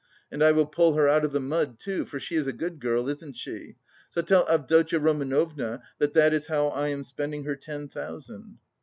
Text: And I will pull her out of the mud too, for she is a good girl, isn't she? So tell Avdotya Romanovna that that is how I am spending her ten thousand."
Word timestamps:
And 0.31 0.43
I 0.43 0.51
will 0.51 0.65
pull 0.65 0.95
her 0.95 1.07
out 1.07 1.23
of 1.23 1.31
the 1.31 1.39
mud 1.39 1.77
too, 1.79 2.05
for 2.07 2.19
she 2.19 2.33
is 2.33 2.47
a 2.47 2.51
good 2.53 2.79
girl, 2.79 3.07
isn't 3.07 3.35
she? 3.35 3.75
So 4.09 4.23
tell 4.23 4.49
Avdotya 4.49 4.97
Romanovna 4.97 5.83
that 5.99 6.13
that 6.15 6.33
is 6.33 6.47
how 6.47 6.69
I 6.69 6.87
am 6.87 7.03
spending 7.03 7.43
her 7.43 7.55
ten 7.55 7.87
thousand." 7.87 8.57